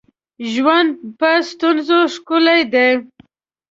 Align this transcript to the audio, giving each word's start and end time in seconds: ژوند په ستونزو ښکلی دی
ژوند 0.53 0.89
په 1.19 1.29
ستونزو 1.49 1.99
ښکلی 2.13 2.61
دی 2.73 2.89